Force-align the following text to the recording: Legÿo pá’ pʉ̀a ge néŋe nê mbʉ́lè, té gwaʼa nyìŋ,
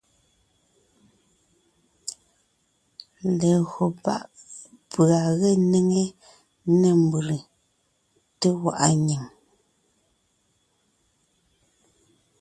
Legÿo 3.39 3.85
pá’ 4.03 4.15
pʉ̀a 4.91 5.21
ge 5.39 5.51
néŋe 5.71 6.03
nê 6.79 6.89
mbʉ́lè, 7.03 7.39
té 8.39 8.47
gwaʼa 8.61 8.87
nyìŋ, 9.05 9.23